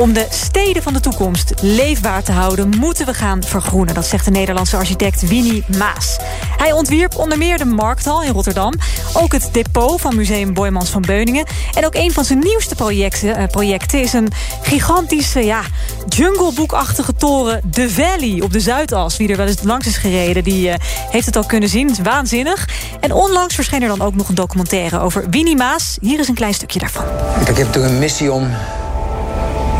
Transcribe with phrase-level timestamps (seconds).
[0.00, 3.94] Om de steden van de toekomst leefbaar te houden, moeten we gaan vergroenen.
[3.94, 6.18] Dat zegt de Nederlandse architect Winnie Maas.
[6.56, 8.72] Hij ontwierp onder meer de Markthal in Rotterdam,
[9.12, 11.46] ook het depot van Museum Boymans van Beuningen.
[11.74, 14.28] En ook een van zijn nieuwste projecten, eh, projecten is een
[14.62, 15.62] gigantische, ja,
[16.08, 19.16] jungleboekachtige toren, The Valley, op de Zuidas.
[19.16, 20.74] Wie er wel eens langs is gereden, die uh,
[21.10, 21.88] heeft het al kunnen zien.
[21.88, 22.68] Het is waanzinnig.
[23.00, 25.98] En onlangs verscheen er dan ook nog een documentaire over Winnie Maas.
[26.00, 27.04] Hier is een klein stukje daarvan.
[27.48, 28.50] Ik heb toch een missie om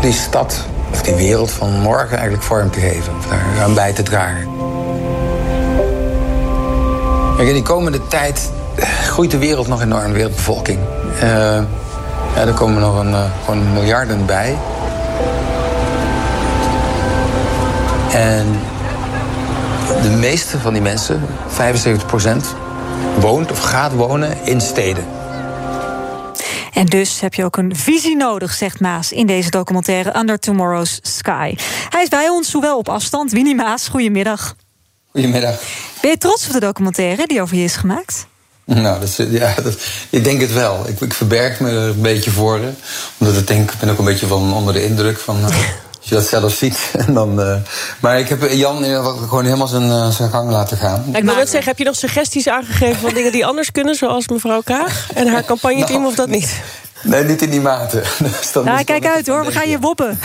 [0.01, 3.13] die stad, of die wereld van morgen eigenlijk vorm te geven.
[3.17, 3.25] Of
[3.61, 4.47] aan bij te dragen.
[7.35, 8.51] Kijk, in die komende tijd
[9.03, 10.79] groeit de wereld nog enorm, de wereldbevolking.
[11.15, 11.21] Uh,
[12.35, 14.57] ja, er komen nog een, uh, gewoon miljarden bij.
[18.13, 18.45] En
[20.01, 22.55] de meeste van die mensen, 75%,
[23.19, 25.03] woont of gaat wonen in steden.
[26.71, 30.99] En dus heb je ook een visie nodig, zegt Maas in deze documentaire Under Tomorrow's
[31.01, 31.55] Sky.
[31.89, 33.31] Hij is bij ons, zowel op afstand.
[33.31, 34.55] Winnie Maas, goedemiddag.
[35.11, 35.61] Goedemiddag.
[36.01, 38.25] Ben je trots op de documentaire die over je is gemaakt?
[38.65, 39.77] Nou, dat, ja, dat,
[40.09, 40.87] ik denk het wel.
[40.87, 42.59] Ik, ik verberg me er een beetje voor.
[43.17, 45.39] Omdat ik denk, ik ben ook een beetje van onder de indruk van.
[46.01, 46.91] Als je dat zelf ziet.
[47.07, 47.55] En dan, uh,
[47.99, 51.03] maar ik heb Jan gewoon helemaal zijn, uh, zijn gang laten gaan.
[51.13, 54.27] ik wil net zeggen, heb je nog suggesties aangegeven van dingen die anders kunnen, zoals
[54.27, 56.61] mevrouw Kaag en haar campagneteam, nou, of dat niet?
[57.03, 58.01] Nee, niet in die mate.
[58.19, 60.19] Dus nou, kijk uit hoor, we gaan je woppen.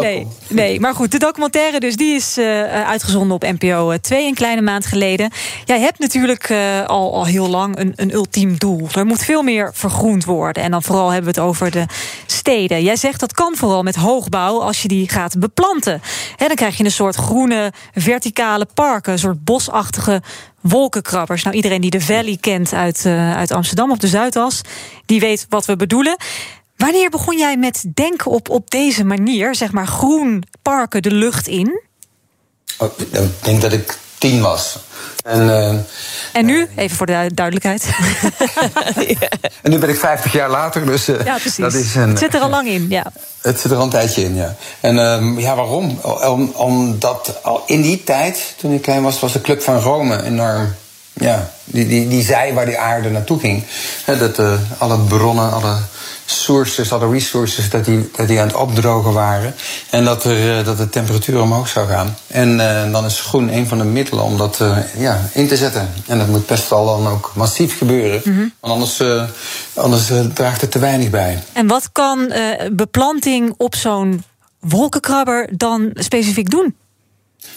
[0.00, 4.34] Nee, nee, maar goed, de documentaire dus, die is uh, uitgezonden op NPO 2 een
[4.34, 5.30] kleine maand geleden.
[5.64, 8.88] Jij hebt natuurlijk uh, al, al heel lang een, een ultiem doel.
[8.94, 10.62] Er moet veel meer vergroend worden.
[10.62, 11.86] En dan vooral hebben we het over de
[12.26, 12.82] steden.
[12.82, 16.00] Jij zegt dat kan vooral met hoogbouw als je die gaat beplanten.
[16.36, 20.22] He, dan krijg je een soort groene verticale parken, een soort bosachtige
[20.60, 21.42] wolkenkrabbers.
[21.42, 24.60] Nou, iedereen die de Valley kent uit, uh, uit Amsterdam op de Zuidas,
[25.06, 26.16] die weet wat we bedoelen.
[26.76, 31.46] Wanneer begon jij met denken op, op deze manier, zeg maar groen parken de lucht
[31.46, 31.80] in?
[32.78, 34.78] Oh, ik denk dat ik tien was.
[35.24, 35.74] En, uh,
[36.32, 37.86] en nu, even voor de duidelijkheid.
[39.62, 41.56] en nu ben ik 50 jaar later, dus uh, ja, precies.
[41.56, 43.12] dat is een, het zit er al lang in, ja.
[43.40, 44.56] Het zit er al een tijdje in, ja.
[44.80, 45.98] En uh, ja, waarom?
[46.24, 50.22] Om, omdat al in die tijd, toen ik klein was, was de Club van Rome
[50.22, 50.74] enorm.
[51.20, 53.64] Ja, die, die, die zei waar die aarde naartoe ging.
[54.06, 54.40] dat
[54.78, 55.76] alle bronnen, alle
[56.26, 59.54] sources, alle resources, dat die, dat die aan het opdrogen waren.
[59.90, 62.16] En dat, er, dat de temperatuur omhoog zou gaan.
[62.26, 65.56] En uh, dan is groen een van de middelen om dat uh, ja, in te
[65.56, 65.88] zetten.
[66.06, 68.20] En dat moet best wel dan ook massief gebeuren.
[68.24, 68.52] Mm -hmm.
[68.60, 69.24] Want anders, uh,
[69.74, 71.42] anders draagt het te weinig bij.
[71.52, 72.32] En wat kan
[72.72, 74.24] beplanting op zo'n
[74.60, 76.74] wolkenkrabber dan specifiek doen?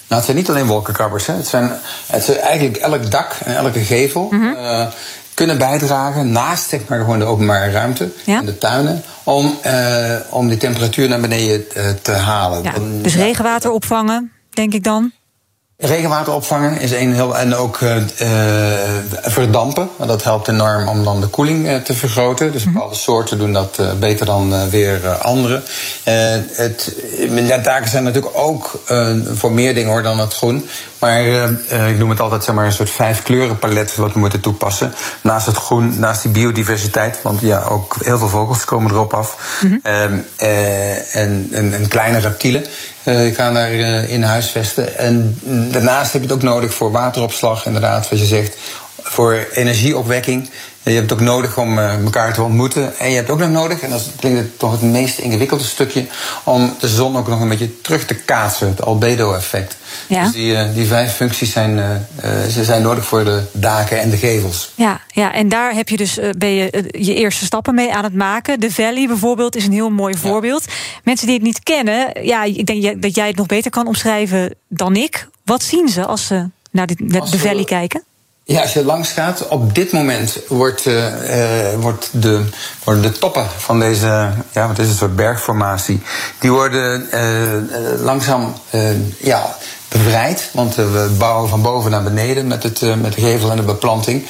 [0.08, 1.26] Nou, het zijn niet alleen wolkenkrabbers.
[1.26, 1.34] Hè.
[1.34, 1.72] Het, zijn,
[2.06, 4.28] het is eigenlijk elk dak en elke gevel.
[4.30, 4.54] Mm -hmm.
[4.56, 4.86] uh,
[5.34, 8.38] kunnen bijdragen naast zeg maar, gewoon de openbare ruimte ja?
[8.38, 9.02] en de tuinen.
[9.24, 12.62] Om, uh, om die temperatuur naar beneden uh, te halen.
[12.62, 15.12] Ja, dus regenwater opvangen, denk ik dan?
[15.82, 17.38] Regenwater opvangen is een heel.
[17.38, 17.96] En ook uh,
[19.22, 19.88] verdampen.
[20.06, 22.52] Dat helpt enorm om dan de koeling uh, te vergroten.
[22.52, 25.62] Dus bepaalde soorten doen dat beter dan weer andere.
[26.52, 26.94] het,
[27.62, 28.82] taken zijn natuurlijk ook
[29.34, 30.68] voor meer dingen hoor dan het groen.
[30.98, 31.22] Maar
[31.88, 34.94] ik noem het altijd zeg maar, een soort vijf kleurenpalet wat we moeten toepassen.
[35.20, 37.18] Naast het groen, naast die biodiversiteit.
[37.22, 39.58] Want ja, ook heel veel vogels komen erop af.
[39.60, 40.24] Mm -hmm.
[40.36, 42.64] en, en, en kleine reptielen.
[43.36, 43.70] Kan daar
[44.08, 44.98] in huisvesten.
[44.98, 45.38] En
[45.72, 48.56] daarnaast heb je het ook nodig voor wateropslag, inderdaad, wat je zegt.
[49.02, 50.50] Voor energieopwekking.
[50.82, 52.98] Je hebt het ook nodig om elkaar te ontmoeten.
[52.98, 56.06] En je hebt ook nog nodig, en dat klinkt toch het meest ingewikkelde stukje,
[56.44, 59.76] om de zon ook nog een beetje terug te kaatsen, het albedo-effect.
[60.06, 60.22] Ja.
[60.22, 61.84] Dus die, die vijf functies zijn, uh,
[62.50, 64.72] ze zijn nodig voor de daken en de gevels.
[64.74, 68.04] Ja, ja en daar heb je dus, uh, ben je je eerste stappen mee aan
[68.04, 68.60] het maken.
[68.60, 70.64] De Valley bijvoorbeeld is een heel mooi voorbeeld.
[70.66, 70.72] Ja.
[71.04, 74.54] Mensen die het niet kennen, ja, ik denk dat jij het nog beter kan omschrijven
[74.68, 75.28] dan ik.
[75.50, 78.04] Wat zien ze als ze naar de, de, de Valley kijken?
[78.44, 81.06] Ja, als je langs gaat, op dit moment wordt, uh,
[81.78, 82.44] wordt de,
[82.84, 86.00] worden de toppen van deze, ja, wat is het, een soort bergformatie,
[86.38, 88.54] die worden uh, langzaam
[89.18, 89.56] ja,
[89.88, 90.50] bevrijd.
[90.52, 94.26] Want we bouwen van boven naar beneden met, het, met de gevel en de beplanting.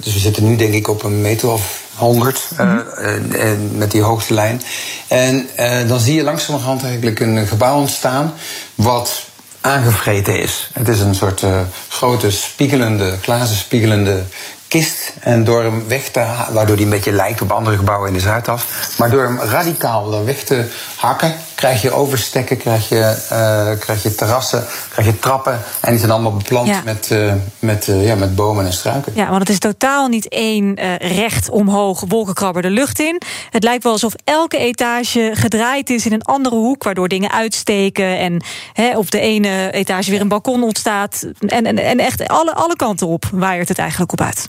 [0.00, 3.76] dus we zitten nu denk ik op een meter of 100 mm -hmm.
[3.76, 4.62] met die hoogste lijn.
[5.08, 5.48] En
[5.86, 8.34] dan zie je langzamerhand eigenlijk een gebouw ontstaan
[8.74, 9.24] wat
[9.66, 10.70] aangevreten is.
[10.72, 14.22] Het is een soort uh, grote spiegelende, glazen spiegelende
[14.68, 15.12] kist.
[15.20, 18.20] En door hem weg te waardoor hij een beetje lijkt op andere gebouwen in de
[18.20, 18.62] Zuidas.
[18.98, 20.64] Maar door hem radicaal weg te
[20.96, 25.60] hakken, krijg je overstekken, krijg je, eh, krijg je terrassen, krijg je trappen.
[25.80, 26.80] En die zijn allemaal beplant Ja.
[26.84, 29.12] met, eh, met, eh, ja, met bomen en struiken.
[29.14, 33.22] Ja, want het is totaal niet één recht omhoog wolkenkrabber de lucht in.
[33.50, 38.18] Het lijkt wel alsof elke etage gedraaid is in een andere hoek, waardoor dingen uitsteken
[38.18, 38.42] en
[38.72, 41.26] hè, op de ene etage weer een balkon ontstaat.
[41.46, 44.48] En, en, en echt alle, alle kanten op waaiert het eigenlijk op uit.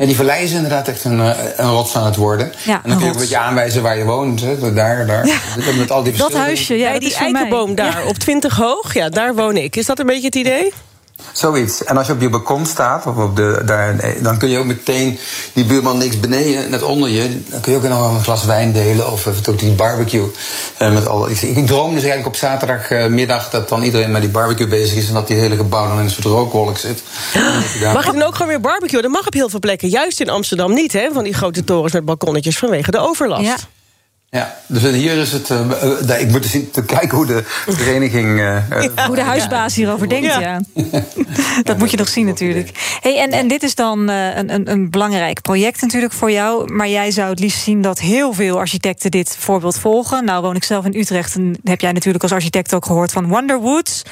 [0.00, 2.52] Ja, die vallei is inderdaad echt een, eh, een rots aan het worden.
[2.64, 4.40] Ja, en dan kun je ook een beetje aanwijzen waar je woont.
[4.40, 4.72] Hè.
[4.74, 5.28] Daar, daar.
[5.78, 9.08] Met al die Dat huisje, ja, Bij dat die eikenboom daar op 20 hoog, ja,
[9.08, 9.76] daar woon ik.
[9.76, 10.72] Is dat een beetje het idee?
[11.32, 11.84] Zoiets.
[11.84, 14.64] En als je op je balkon staat, of op de, daar, dan kun je ook
[14.64, 15.18] meteen
[15.52, 17.42] die buurman niks beneden, net onder je.
[17.48, 20.24] Dan kun je ook nog een glas wijn delen of even tot die barbecue.
[20.76, 24.30] Eh, met al, ik, ik droom dus eigenlijk op zaterdagmiddag dat dan iedereen met die
[24.30, 27.02] barbecue bezig is en dat die hele gebouw dan in een soort rookwolk zit.
[27.80, 29.02] Daar- Mag je dan ook gewoon weer barbecuen?
[29.02, 29.88] Dat mag op heel veel plekken.
[29.88, 31.08] Juist in Amsterdam niet, hè?
[31.12, 33.44] Van die grote torens met balkonnetjes vanwege de overlast.
[33.44, 33.56] Ja.
[34.30, 35.50] Ja, dus hier is het.
[35.50, 37.42] eh, eh, ik moet eens te kijken hoe de
[37.78, 38.40] vereniging.
[38.40, 40.40] eh, Hoe de huisbaas hierover denkt, ja.
[40.40, 40.60] Ja.
[41.62, 42.98] dat moet je nog zien natuurlijk.
[43.00, 46.72] Hey, en, en dit is dan een, een, een belangrijk project natuurlijk voor jou.
[46.72, 50.24] Maar jij zou het liefst zien dat heel veel architecten dit voorbeeld volgen.
[50.24, 53.28] Nou woon ik zelf in Utrecht en heb jij natuurlijk als architect ook gehoord van
[53.28, 54.02] Wonderwoods.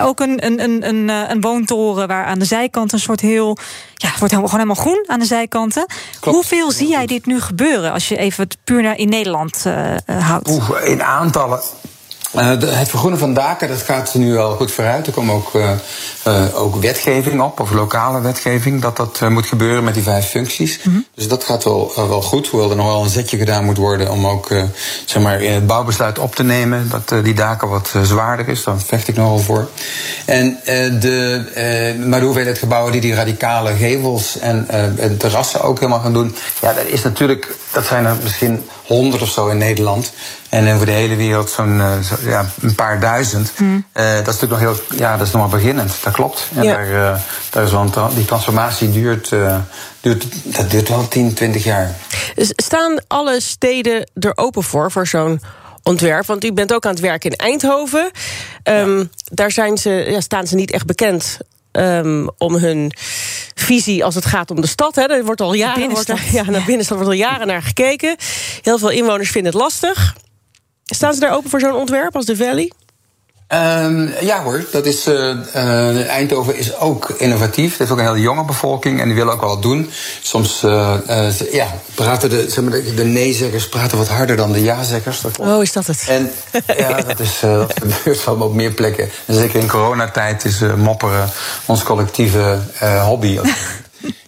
[0.00, 3.56] Ook een, een, een, een, eh, een woontoren waar aan de zijkant een soort heel...
[3.94, 5.86] Ja, het wordt helemaal, gewoon helemaal groen aan de zijkanten.
[6.20, 6.36] Klopt.
[6.36, 9.94] Hoeveel zie jij dit nu gebeuren als je even het puur naar in Nederland eh,
[9.94, 10.50] eh, houdt?
[10.50, 11.60] Oeh, in aantallen.
[12.36, 15.06] Eh, de- het vergroenen van daken, dat gaat nu wel goed vooruit.
[15.06, 15.70] Er komt ook, eh,
[16.22, 20.80] eh, ook wetgeving op, of lokale wetgeving, dat dat moet gebeuren met die vijf functies.
[21.14, 24.10] Dus dat gaat wel, wel goed, hoewel er nog wel een zetje gedaan moet worden
[24.10, 24.48] om ook
[25.04, 28.64] zeg maar, in het bouwbesluit op te nemen dat die daken wat zwaarder is.
[28.64, 29.68] Daar vecht ik nogal voor.
[30.24, 30.58] En,
[31.00, 34.68] de, maar de hoeveelheid gebouwen die die radicale gevels en,
[34.98, 39.22] en terrassen ook helemaal gaan doen, ja, dat is natuurlijk, dat zijn er misschien honderd
[39.22, 40.12] of zo in Nederland.
[40.48, 43.52] En over de hele wereld zo'n eh, zo- ja, een paar duizend.
[43.92, 45.92] Eh, dat is natuurlijk nog heel, ja, dat is nog maar beginnend.
[46.02, 46.48] Dat klopt.
[46.54, 46.74] En Ja.
[46.74, 49.28] daar, eh, daar is wel een tra- die transformatie duurt,
[50.00, 51.94] duurt, dat duurt wel 10, 20 jaar.
[52.36, 55.40] Staan alle steden er open voor, voor zo'n
[55.82, 56.26] ontwerp?
[56.26, 58.10] Want u bent ook aan het werken in Eindhoven.
[58.62, 61.38] Ehm, Daar zijn ze, ja, staan ze niet echt bekend
[61.72, 62.92] ehm, om hun
[63.66, 64.94] visie als het gaat om de stad.
[64.94, 65.02] Hè.
[65.02, 68.16] Er wordt al jaren wordt er, ja, naar binnenstad wordt al jaren naar gekeken.
[68.62, 70.16] Heel veel inwoners vinden het lastig.
[70.84, 72.72] Staan ze daar open voor zo'n ontwerp als de Valley?
[73.46, 77.70] Ehm, ja hoor, dat is, eh, eh, Eindhoven is ook innovatief.
[77.70, 79.90] Het heeft ook een hele jonge bevolking en die willen ook wel wat doen.
[80.22, 84.52] Soms eh, ze- ja, praten de, zeg maar, de, de nee-zeggers praten wat harder dan
[84.52, 85.20] de ja-zeggers.
[85.38, 86.04] Oh, is dat het?
[86.08, 86.30] En
[86.78, 89.08] ja, dat, is, dat gebeurt wel op meer plekken.
[89.26, 91.30] En zeker in coronatijd is mopperen
[91.66, 92.58] ons collectieve
[93.04, 93.38] hobby.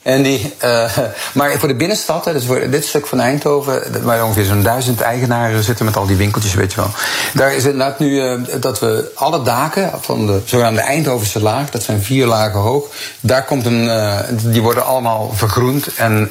[0.08, 0.98] En die, eh,
[1.34, 5.64] maar voor de binnenstad, dus voor dit stuk van Eindhoven, waar ongeveer zo'n duizend eigenaren
[5.64, 6.90] zitten met al die winkeltjes, weet je wel.
[7.34, 11.82] Daar is inderdaad nu eh, dat we alle daken van de zogenaamde Eindhovense laag, dat
[11.82, 12.84] zijn vier lagen hoog,
[13.20, 15.94] daar komt een, eh, die worden allemaal vergroend.
[15.94, 16.30] En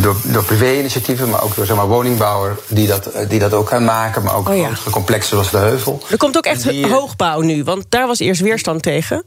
[0.00, 3.84] door, door privé-initiatieven, maar ook door zeg maar, woningbouwer die dat, die dat ook gaan
[3.84, 4.70] maken, maar ook Oh ja.
[4.90, 6.02] complexen zoals de Heuvel.
[6.10, 9.24] Er komt ook echt Die, hoogbouw nu, want daar was eerst weerstand tegen.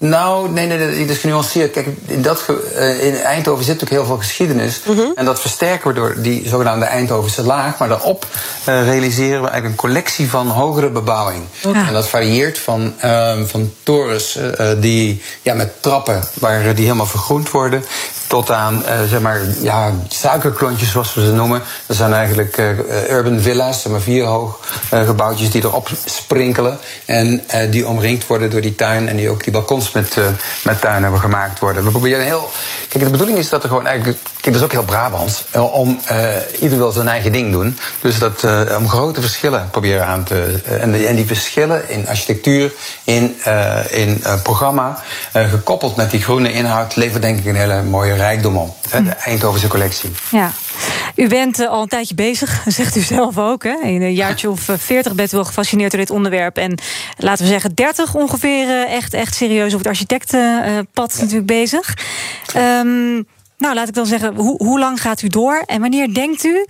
[0.00, 1.72] Nou, nee, nee, nee, dat is genuanceerd.
[1.72, 4.80] Kijk, in, dat, eh, in Eindhoven zit natuurlijk heel veel geschiedenis.
[5.14, 7.78] En dat versterken we door die zogenaamde Eindhovense laag.
[7.78, 8.26] Maar daarop
[8.64, 11.44] eh, realiseren we eigenlijk een collectie van hogere bebouwing.
[11.62, 17.06] En dat varieert van, ehm, van torens eh, die, ja, met trappen waar die helemaal
[17.06, 17.84] vergroend worden.
[18.28, 21.62] Tot aan, eh, zeg maar, ja, suikerklontjes zoals we ze noemen.
[21.86, 26.78] Dat zijn eigenlijk eh, urban villa's, zeg maar vier hoog eh, gebouwtjes die erop sprinkelen.
[27.04, 30.16] En die omringd worden door die tuin en die ook die balkons met,
[30.62, 31.84] met tuin hebben gemaakt worden.
[31.84, 32.50] We proberen heel.
[32.88, 34.18] Kijk, de bedoeling is dat er gewoon eigenlijk.
[34.48, 35.44] Kijk, dat is ook heel Brabants.
[35.50, 36.28] eh, Om eh,
[36.60, 37.78] ieder wil zijn eigen ding doen.
[38.00, 40.60] Dus dat eh, om grote verschillen proberen aan te.
[40.80, 42.72] en, die- en die verschillen in architectuur,
[43.04, 43.36] in,
[43.90, 45.02] in programma,
[45.32, 48.76] gekoppeld met die groene inhoud, levert denk ik een hele mooie rijkdom op.
[48.90, 50.10] Hè, de Eindhovense collectie.
[50.30, 50.50] Ja.
[51.14, 53.62] U bent al een tijdje bezig, zegt u zelf ook.
[53.62, 53.76] Hè?
[53.82, 56.56] In een jaartje of veertig bent u wel gefascineerd door dit onderwerp.
[56.56, 56.78] En
[57.16, 61.94] laten we zeggen, 30 ongeveer echt, echt serieus op het architectenpad natuurlijk bezig.
[62.54, 63.22] Ehm,
[63.58, 65.62] nou, laat ik dan zeggen, hoe, hoe lang gaat u door?
[65.66, 66.66] En wanneer denkt u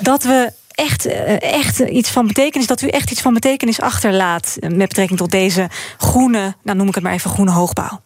[0.00, 4.56] dat we echt, eh, echt iets van betekenis, dat u echt iets van betekenis achterlaat
[4.60, 5.68] met betrekking tot deze
[5.98, 8.00] groene, nou noem ik het maar even groene hoogbouw?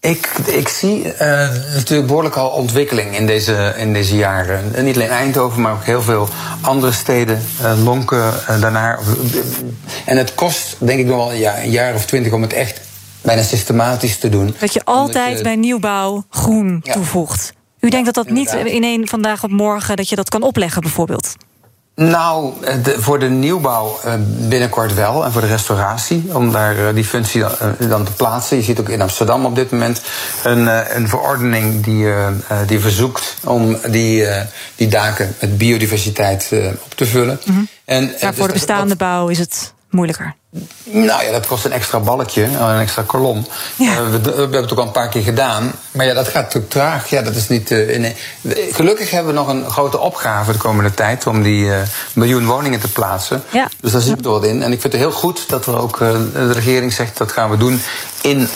[0.00, 1.28] Ik, ik zie eh,
[1.74, 4.74] natuurlijk behoorlijk al ontwikkeling in deze, in deze jaren.
[4.74, 6.28] En niet alleen Eindhoven, maar ook heel veel
[6.60, 7.42] andere steden.
[7.62, 8.98] eh, lonken daarnaar.
[10.04, 12.52] En het kost denk ik nog wel een jaar, een jaar of twintig om het
[12.52, 12.80] echt
[13.24, 14.54] bijna systematisch te doen.
[14.58, 17.52] Dat je altijd bij nieuwbouw groen toevoegt.
[17.80, 20.82] U denkt dat dat niet in één vandaag op morgen dat je dat kan opleggen,
[20.82, 21.34] bijvoorbeeld?
[21.94, 22.52] Nou,
[22.84, 24.00] voor de nieuwbouw
[24.48, 25.24] binnenkort wel.
[25.24, 27.44] En voor de restauratie, om daar die functie
[27.78, 28.56] dan te plaatsen.
[28.56, 30.00] Je ziet ook in Amsterdam op dit moment
[30.44, 32.06] een, een verordening die,
[32.66, 34.26] die verzoekt om die,
[34.74, 36.50] die daken met biodiversiteit
[36.84, 37.40] op te vullen.
[37.44, 40.34] Mm en, maar dus voor de bestaande bouw is het moeilijker.
[40.84, 43.46] Nou ja, dat kost een extra balkje, een extra kolom.
[43.76, 43.92] Ja.
[43.92, 45.72] Uh, we, we, hebben het ook al een paar keer gedaan.
[45.90, 47.10] Maar ja, dat gaat natuurlijk traag.
[47.10, 48.14] Ja, dat is niet, uh, in,
[48.72, 51.26] gelukkig hebben we nog een grote opgave de komende tijd...
[51.26, 51.76] om die uh,
[52.12, 53.42] miljoen woningen te plaatsen.
[53.50, 53.68] Ja.
[53.80, 54.62] Dus daar zit er wat in.
[54.62, 57.16] En ik vind het heel goed dat er ook de regering zegt...
[57.16, 57.80] dat gaan we doen
[58.22, 58.48] in,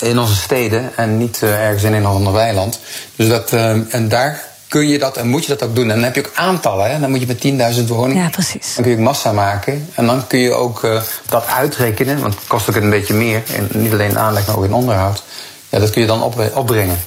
[0.00, 2.80] in onze steden en niet ergens in een of ander weiland.
[3.16, 3.52] Dus dat,
[3.88, 5.90] en daar kun je dat en moet je dat ook doen.
[5.90, 6.90] En dan heb je ook aantallen.
[6.90, 7.00] Hè?
[7.00, 8.22] Dan moet je met 10.000 woningen.
[8.22, 8.74] Ja, precies.
[8.74, 9.88] Dan kun je ook massa maken.
[9.94, 12.20] En dan kun je ook uh, dat uitrekenen.
[12.20, 13.42] Want het kost ook een beetje meer.
[13.54, 15.24] In, niet alleen in aanleg, maar ook in onderhoud.
[15.68, 16.98] Ja, dat kun je dan op, opbrengen.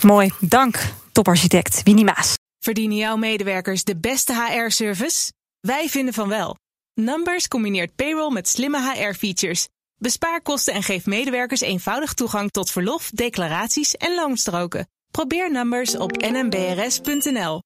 [0.00, 0.32] Mooi.
[0.40, 0.78] Dank,
[1.12, 2.34] toparchitect Winnie Maas.
[2.58, 5.32] Verdienen jouw medewerkers de beste HR-service?
[5.60, 6.56] Wij vinden van wel.
[6.94, 9.68] Numbers combineert payroll met slimme HR-features.
[9.98, 14.86] Bespaar kosten en geef medewerkers eenvoudig toegang tot verlof, declaraties en loonstroken.
[15.14, 17.64] Probeer Numbers op nmbrs.nl.